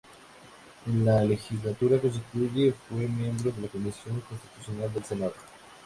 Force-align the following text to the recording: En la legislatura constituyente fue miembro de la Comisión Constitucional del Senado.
En 0.87 1.05
la 1.05 1.23
legislatura 1.23 1.99
constituyente 2.01 2.73
fue 2.89 3.07
miembro 3.07 3.51
de 3.51 3.61
la 3.61 3.67
Comisión 3.67 4.19
Constitucional 4.21 4.91
del 4.91 5.03
Senado. 5.05 5.33